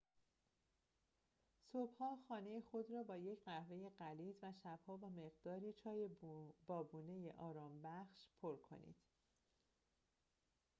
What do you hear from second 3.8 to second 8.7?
غلیظ و شب‌ها با مقداری چای بابونه‌ی آرامش‌بخش پر